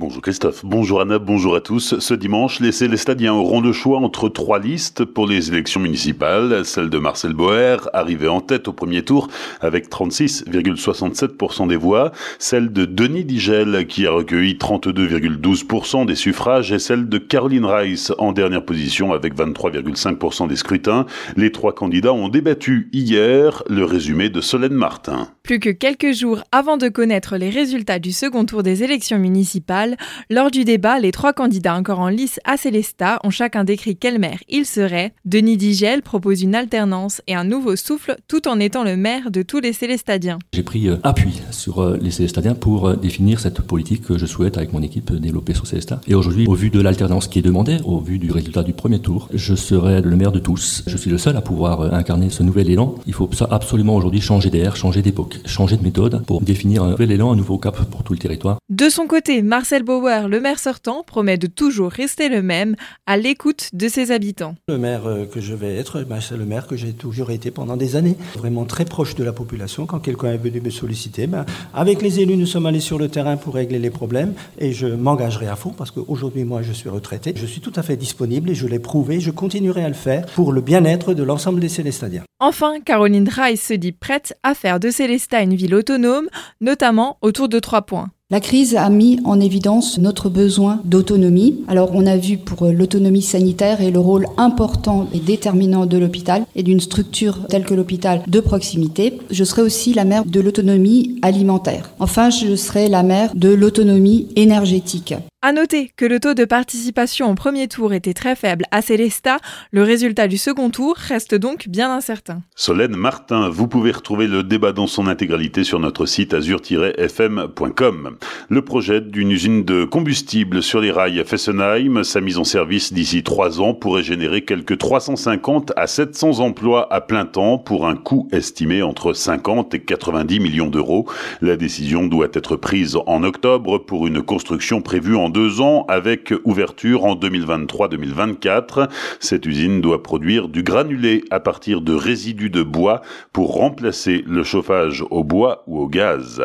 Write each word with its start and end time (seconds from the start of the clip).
Bonjour 0.00 0.22
Christophe, 0.22 0.64
bonjour 0.64 1.02
Anna, 1.02 1.18
bonjour 1.18 1.54
à 1.54 1.60
tous. 1.60 1.98
Ce 1.98 2.14
dimanche, 2.14 2.60
les 2.60 2.72
Célestadiens 2.72 3.34
auront 3.34 3.60
le 3.60 3.70
choix 3.70 3.98
entre 3.98 4.30
trois 4.30 4.58
listes 4.58 5.04
pour 5.04 5.26
les 5.26 5.50
élections 5.50 5.78
municipales. 5.78 6.64
Celle 6.64 6.88
de 6.88 6.96
Marcel 6.96 7.34
Boer, 7.34 7.76
arrivé 7.92 8.26
en 8.26 8.40
tête 8.40 8.66
au 8.66 8.72
premier 8.72 9.02
tour 9.02 9.28
avec 9.60 9.90
36,67% 9.90 11.68
des 11.68 11.76
voix. 11.76 12.12
Celle 12.38 12.72
de 12.72 12.86
Denis 12.86 13.26
Digel, 13.26 13.86
qui 13.88 14.06
a 14.06 14.12
recueilli 14.12 14.54
32,12% 14.54 16.06
des 16.06 16.14
suffrages. 16.14 16.72
Et 16.72 16.78
celle 16.78 17.06
de 17.06 17.18
Caroline 17.18 17.66
Rice, 17.66 18.10
en 18.16 18.32
dernière 18.32 18.64
position 18.64 19.12
avec 19.12 19.34
23,5% 19.36 20.48
des 20.48 20.56
scrutins. 20.56 21.04
Les 21.36 21.52
trois 21.52 21.74
candidats 21.74 22.14
ont 22.14 22.30
débattu 22.30 22.88
hier 22.94 23.62
le 23.68 23.84
résumé 23.84 24.30
de 24.30 24.40
Solène 24.40 24.72
Martin. 24.72 25.28
Plus 25.42 25.60
que 25.60 25.68
quelques 25.68 26.12
jours 26.12 26.42
avant 26.52 26.78
de 26.78 26.88
connaître 26.88 27.36
les 27.36 27.50
résultats 27.50 27.98
du 27.98 28.12
second 28.12 28.46
tour 28.46 28.62
des 28.62 28.82
élections 28.82 29.18
municipales, 29.18 29.89
lors 30.28 30.50
du 30.50 30.64
débat, 30.64 30.98
les 30.98 31.12
trois 31.12 31.32
candidats 31.32 31.74
encore 31.74 32.00
en 32.00 32.08
lice 32.08 32.40
à 32.44 32.56
Célestat 32.56 33.20
ont 33.24 33.30
chacun 33.30 33.64
décrit 33.64 33.96
quel 33.96 34.18
maire 34.18 34.38
il 34.48 34.66
serait. 34.66 35.12
Denis 35.24 35.56
Digel 35.56 36.02
propose 36.02 36.42
une 36.42 36.54
alternance 36.54 37.22
et 37.26 37.34
un 37.34 37.44
nouveau 37.44 37.76
souffle 37.76 38.16
tout 38.28 38.48
en 38.48 38.60
étant 38.60 38.84
le 38.84 38.96
maire 38.96 39.30
de 39.30 39.42
tous 39.42 39.60
les 39.60 39.72
Célestadiens. 39.72 40.38
J'ai 40.52 40.62
pris 40.62 40.88
euh, 40.88 40.96
appui 41.02 41.40
sur 41.50 41.80
euh, 41.80 41.98
les 42.00 42.10
Célestadiens 42.10 42.54
pour 42.54 42.88
euh, 42.88 42.96
définir 42.96 43.40
cette 43.40 43.60
politique 43.60 44.04
que 44.04 44.18
je 44.18 44.26
souhaite 44.26 44.56
avec 44.56 44.72
mon 44.72 44.82
équipe 44.82 45.12
développer 45.12 45.54
sur 45.54 45.66
Célestat. 45.66 46.00
Et 46.06 46.14
aujourd'hui, 46.14 46.46
au 46.46 46.54
vu 46.54 46.70
de 46.70 46.80
l'alternance 46.80 47.28
qui 47.28 47.38
est 47.38 47.42
demandée, 47.42 47.78
au 47.84 48.00
vu 48.00 48.18
du 48.18 48.30
résultat 48.30 48.62
du 48.62 48.72
premier 48.72 49.00
tour, 49.00 49.28
je 49.32 49.54
serai 49.54 50.00
le 50.00 50.16
maire 50.16 50.32
de 50.32 50.38
tous. 50.38 50.82
Je 50.86 50.96
suis 50.96 51.10
le 51.10 51.18
seul 51.18 51.36
à 51.36 51.40
pouvoir 51.40 51.92
incarner 51.94 52.30
ce 52.30 52.42
nouvel 52.42 52.70
élan. 52.70 52.94
Il 53.06 53.12
faut 53.12 53.28
absolument 53.50 53.96
aujourd'hui 53.96 54.20
changer 54.20 54.50
d'air, 54.50 54.76
changer 54.76 55.02
d'époque, 55.02 55.40
changer 55.46 55.76
de 55.76 55.82
méthode 55.82 56.24
pour 56.26 56.40
définir 56.40 56.82
un 56.82 56.90
nouvel 56.90 57.12
élan, 57.12 57.32
un 57.32 57.36
nouveau 57.36 57.58
cap 57.58 57.76
pour 57.90 58.02
tout 58.02 58.12
le 58.12 58.18
territoire. 58.18 58.58
De 58.68 58.88
son 58.88 59.06
côté, 59.06 59.42
Marcel 59.42 59.79
Marcel 59.80 59.84
Bauer, 59.84 60.28
le 60.28 60.40
maire 60.40 60.58
sortant, 60.58 61.02
promet 61.02 61.38
de 61.38 61.46
toujours 61.46 61.90
rester 61.90 62.28
le 62.28 62.42
même, 62.42 62.76
à 63.06 63.16
l'écoute 63.16 63.70
de 63.72 63.88
ses 63.88 64.10
habitants. 64.10 64.54
Le 64.68 64.76
maire 64.76 65.06
euh, 65.06 65.24
que 65.24 65.40
je 65.40 65.54
vais 65.54 65.76
être, 65.76 66.02
ben, 66.02 66.20
c'est 66.20 66.36
le 66.36 66.44
maire 66.44 66.66
que 66.66 66.76
j'ai 66.76 66.92
toujours 66.92 67.30
été 67.30 67.50
pendant 67.50 67.76
des 67.76 67.96
années, 67.96 68.16
vraiment 68.36 68.64
très 68.64 68.84
proche 68.84 69.14
de 69.14 69.24
la 69.24 69.32
population. 69.32 69.86
Quand 69.86 70.00
quelqu'un 70.00 70.32
est 70.32 70.38
venu 70.38 70.60
me 70.60 70.70
solliciter, 70.70 71.26
ben, 71.26 71.46
avec 71.72 72.02
les 72.02 72.20
élus, 72.20 72.36
nous 72.36 72.46
sommes 72.46 72.66
allés 72.66 72.80
sur 72.80 72.98
le 72.98 73.08
terrain 73.08 73.36
pour 73.38 73.54
régler 73.54 73.78
les 73.78 73.90
problèmes 73.90 74.34
et 74.58 74.72
je 74.72 74.86
m'engagerai 74.86 75.46
à 75.48 75.56
fond 75.56 75.70
parce 75.70 75.90
qu'aujourd'hui, 75.90 76.44
moi, 76.44 76.60
je 76.60 76.72
suis 76.72 76.90
retraité. 76.90 77.32
Je 77.34 77.46
suis 77.46 77.62
tout 77.62 77.72
à 77.76 77.82
fait 77.82 77.96
disponible 77.96 78.50
et 78.50 78.54
je 78.54 78.66
l'ai 78.66 78.80
prouvé. 78.80 79.20
Je 79.20 79.30
continuerai 79.30 79.84
à 79.84 79.88
le 79.88 79.94
faire 79.94 80.26
pour 80.26 80.52
le 80.52 80.60
bien-être 80.60 81.14
de 81.14 81.22
l'ensemble 81.22 81.60
des 81.60 81.70
Célestadiens. 81.70 82.24
Enfin, 82.38 82.80
Caroline 82.84 83.28
Rice 83.28 83.68
se 83.68 83.74
dit 83.74 83.92
prête 83.92 84.36
à 84.42 84.54
faire 84.54 84.78
de 84.78 84.90
Célestat 84.90 85.42
une 85.42 85.54
ville 85.54 85.74
autonome, 85.74 86.28
notamment 86.60 87.16
autour 87.22 87.48
de 87.48 87.58
trois 87.58 87.82
points. 87.82 88.10
La 88.32 88.38
crise 88.38 88.76
a 88.76 88.88
mis 88.90 89.18
en 89.24 89.40
évidence 89.40 89.98
notre 89.98 90.28
besoin 90.28 90.80
d'autonomie. 90.84 91.64
Alors 91.66 91.90
on 91.94 92.06
a 92.06 92.16
vu 92.16 92.38
pour 92.38 92.64
l'autonomie 92.68 93.22
sanitaire 93.22 93.80
et 93.80 93.90
le 93.90 93.98
rôle 93.98 94.26
important 94.36 95.08
et 95.12 95.18
déterminant 95.18 95.84
de 95.84 95.98
l'hôpital 95.98 96.44
et 96.54 96.62
d'une 96.62 96.78
structure 96.78 97.48
telle 97.48 97.64
que 97.64 97.74
l'hôpital 97.74 98.22
de 98.28 98.38
proximité. 98.38 99.18
Je 99.30 99.42
serai 99.42 99.62
aussi 99.62 99.94
la 99.94 100.04
mère 100.04 100.24
de 100.24 100.38
l'autonomie 100.38 101.18
alimentaire. 101.22 101.90
Enfin, 101.98 102.30
je 102.30 102.54
serai 102.54 102.86
la 102.86 103.02
mère 103.02 103.34
de 103.34 103.48
l'autonomie 103.48 104.28
énergétique. 104.36 105.14
À 105.42 105.52
noter 105.52 105.90
que 105.96 106.04
le 106.04 106.20
taux 106.20 106.34
de 106.34 106.44
participation 106.44 107.30
au 107.30 107.34
premier 107.34 107.66
tour 107.66 107.94
était 107.94 108.12
très 108.12 108.36
faible 108.36 108.66
à 108.72 108.82
Célestat, 108.82 109.38
le 109.70 109.82
résultat 109.82 110.28
du 110.28 110.36
second 110.36 110.68
tour 110.68 110.96
reste 110.98 111.34
donc 111.34 111.66
bien 111.66 111.90
incertain. 111.90 112.42
Solène 112.54 112.94
Martin, 112.94 113.48
vous 113.48 113.66
pouvez 113.66 113.90
retrouver 113.90 114.26
le 114.26 114.42
débat 114.42 114.72
dans 114.72 114.86
son 114.86 115.06
intégralité 115.06 115.64
sur 115.64 115.80
notre 115.80 116.04
site 116.04 116.34
azur-fm.com. 116.34 118.18
Le 118.50 118.62
projet 118.62 119.00
d'une 119.00 119.30
usine 119.30 119.64
de 119.64 119.86
combustible 119.86 120.62
sur 120.62 120.82
les 120.82 120.90
rails 120.90 121.24
Fessenheim, 121.24 122.04
sa 122.04 122.20
mise 122.20 122.36
en 122.36 122.44
service 122.44 122.92
d'ici 122.92 123.22
trois 123.22 123.62
ans 123.62 123.72
pourrait 123.72 124.02
générer 124.02 124.44
quelques 124.44 124.76
350 124.76 125.72
à 125.74 125.86
700 125.86 126.40
emplois 126.40 126.92
à 126.92 127.00
plein 127.00 127.24
temps 127.24 127.56
pour 127.56 127.86
un 127.86 127.96
coût 127.96 128.28
estimé 128.30 128.82
entre 128.82 129.14
50 129.14 129.72
et 129.72 129.80
90 129.80 130.38
millions 130.38 130.68
d'euros. 130.68 131.08
La 131.40 131.56
décision 131.56 132.06
doit 132.06 132.28
être 132.34 132.56
prise 132.56 132.98
en 133.06 133.22
octobre 133.22 133.78
pour 133.78 134.06
une 134.06 134.20
construction 134.20 134.82
prévue 134.82 135.16
en 135.16 135.29
deux 135.30 135.60
ans 135.60 135.84
avec 135.88 136.34
ouverture 136.44 137.04
en 137.04 137.14
2023-2024. 137.16 138.88
Cette 139.18 139.46
usine 139.46 139.80
doit 139.80 140.02
produire 140.02 140.48
du 140.48 140.62
granulé 140.62 141.24
à 141.30 141.40
partir 141.40 141.80
de 141.80 141.94
résidus 141.94 142.50
de 142.50 142.62
bois 142.62 143.00
pour 143.32 143.54
remplacer 143.54 144.24
le 144.26 144.42
chauffage 144.42 145.04
au 145.10 145.24
bois 145.24 145.62
ou 145.66 145.78
au 145.80 145.88
gaz. 145.88 146.42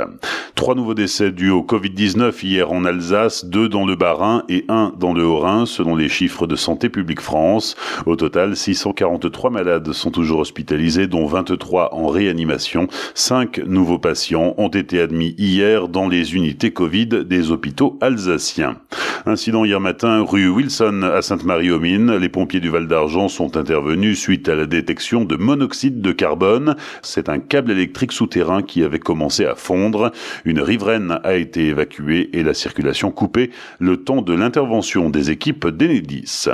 Trois 0.56 0.74
nouveaux 0.74 0.94
décès 0.94 1.32
dus 1.32 1.50
au 1.50 1.64
Covid-19 1.64 2.46
hier 2.46 2.72
en 2.72 2.86
Alsace, 2.86 3.44
deux 3.44 3.68
dans 3.68 3.86
le 3.86 3.98
Bas-Rhin 3.98 4.44
et 4.48 4.64
un 4.70 4.94
dans 4.98 5.14
le 5.14 5.26
Haut-Rhin 5.26 5.66
selon 5.66 5.98
les 5.98 6.08
chiffres 6.08 6.48
de 6.48 6.56
Santé 6.56 6.88
publique 6.88 7.20
France. 7.20 7.76
Au 8.06 8.16
total, 8.16 8.56
643 8.56 9.50
malades 9.50 9.92
sont 9.92 10.12
toujours 10.12 10.40
hospitalisés 10.40 11.08
dont 11.08 11.26
23 11.26 11.94
en 11.94 12.08
réanimation. 12.08 12.88
Cinq 13.16 13.58
nouveaux 13.66 14.00
patients 14.00 14.54
ont 14.58 14.70
été 14.70 15.02
admis 15.02 15.36
hier 15.38 15.90
dans 15.90 16.08
les 16.08 16.36
unités 16.36 16.72
Covid 16.72 17.26
des 17.26 17.52
hôpitaux 17.52 18.00
alsaciens. 18.00 18.78
Incident 19.28 19.66
hier 19.66 19.80
matin 19.80 20.24
rue 20.24 20.48
Wilson 20.48 21.02
à 21.02 21.24
Sainte-Marie-aux-Mines. 21.24 22.16
Les 22.16 22.30
pompiers 22.30 22.60
du 22.60 22.70
Val 22.70 22.88
d'Argent 22.88 23.28
sont 23.28 23.58
intervenus 23.58 24.20
suite 24.20 24.48
à 24.48 24.56
la 24.56 24.68
détection 24.68 25.26
de 25.26 25.36
monoxyde 25.36 26.00
de 26.00 26.12
carbone. 26.12 26.76
C'est 27.02 27.28
un 27.28 27.40
câble 27.40 27.72
électrique 27.72 28.12
souterrain 28.12 28.62
qui 28.62 28.84
avait 28.84 29.00
commencé 29.00 29.44
à 29.44 29.56
fondre. 29.56 30.12
Une 30.46 30.62
riveraine 30.62 31.20
a 31.24 31.34
été 31.34 31.68
évacuée 31.70 32.30
et 32.34 32.44
la 32.44 32.54
circulation 32.54 33.10
coupée 33.10 33.50
le 33.80 33.98
temps 33.98 34.22
de 34.22 34.34
l'intervention 34.34 35.10
des 35.10 35.32
équipes 35.32 35.68
d'Enedis. 35.68 36.48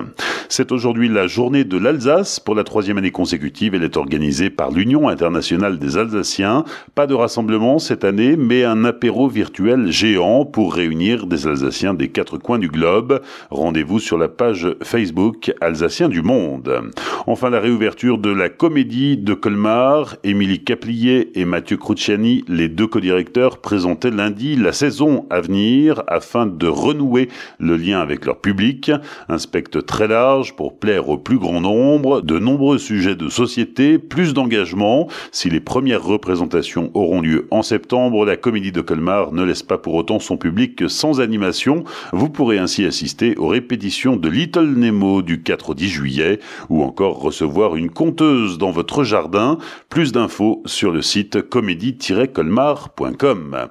C'est 0.48 0.72
aujourd'hui 0.72 1.10
la 1.10 1.28
journée 1.28 1.66
de 1.66 1.78
l'Alsace. 1.78 2.40
Pour 2.40 2.56
la 2.56 2.64
troisième 2.64 2.98
année 2.98 3.12
consécutive, 3.12 3.76
elle 3.76 3.84
est 3.84 3.98
organisée 3.98 4.50
par 4.50 4.72
l'Union 4.72 5.10
internationale 5.10 5.78
des 5.78 5.98
Alsaciens. 5.98 6.64
Pas 6.96 7.06
de 7.06 7.14
rassemblement 7.14 7.80
cette 7.80 8.06
année, 8.06 8.38
mais 8.38 8.64
un 8.64 8.86
apéro 8.86 9.28
virtuel 9.28 9.92
géant 9.92 10.46
pour 10.46 10.74
réunir 10.74 11.28
des 11.28 11.48
Alsaciens 11.48 11.94
des 11.94 12.08
quatre 12.08 12.38
coins 12.38 12.60
du 12.60 12.70
globe. 12.70 13.22
Rendez-vous 13.50 14.00
sur 14.00 14.18
la 14.18 14.30
page 14.30 14.68
Facebook 14.84 15.54
Alsacien 15.60 16.08
du 16.08 16.22
Monde. 16.22 16.92
Enfin, 17.28 17.50
la 17.50 17.60
réouverture 17.60 18.18
de 18.18 18.32
la 18.32 18.48
comédie 18.48 19.18
de 19.18 19.34
Colmar. 19.34 20.16
Émilie 20.24 20.64
Caplier 20.64 21.38
et 21.40 21.44
Mathieu 21.44 21.76
Cruciani, 21.76 22.46
les 22.48 22.70
deux 22.70 22.88
co-directeurs, 22.88 23.60
présentaient 23.82 24.12
lundi 24.12 24.56
la 24.56 24.74
saison 24.74 25.26
à 25.32 25.42
venir 25.42 26.04
afin 26.06 26.46
de 26.46 26.68
renouer 26.68 27.30
le 27.58 27.78
lien 27.78 28.00
avec 28.00 28.28
leur 28.28 28.38
public. 28.38 28.92
Un 29.28 29.40
spectre 29.40 29.82
très 29.82 30.08
large 30.08 30.56
pour 30.56 30.78
plaire 30.78 31.10
au 31.10 31.18
plus 31.18 31.40
grand 31.40 31.62
nombre, 31.62 32.22
de 32.22 32.38
nombreux 32.38 32.78
sujets 32.78 33.16
de 33.16 33.28
société, 33.28 33.98
plus 33.98 34.36
d'engagement. 34.36 35.08
Si 35.32 35.50
les 35.50 35.60
premières 35.60 36.04
représentations 36.04 36.92
auront 36.94 37.22
lieu 37.22 37.48
en 37.50 37.64
septembre, 37.64 38.24
la 38.24 38.38
comédie 38.38 38.72
de 38.72 38.82
Colmar 38.82 39.32
ne 39.32 39.44
laisse 39.44 39.64
pas 39.64 39.80
pour 39.80 39.96
autant 39.96 40.20
son 40.20 40.38
public 40.38 40.84
sans 40.88 41.20
animation. 41.20 41.84
Vous 42.14 42.30
pourrez 42.30 42.60
ainsi 42.60 42.86
assister 42.86 43.36
aux 43.38 43.48
répétitions 43.48 44.16
de 44.16 44.30
Little 44.30 44.76
Nemo 44.76 45.24
du 45.24 45.42
4 45.42 45.72
au 45.72 45.74
10 45.74 45.90
juillet 45.90 46.40
ou 46.70 46.84
encore 46.84 47.20
recevoir 47.20 47.76
une 47.76 47.90
conteuse 47.90 48.60
dans 48.60 48.70
votre 48.70 49.04
jardin. 49.04 49.58
Plus 49.90 50.12
d'infos 50.12 50.62
sur 50.68 50.92
le 50.92 51.02
site 51.02 51.42
comédie-colmar.com. 51.42 53.71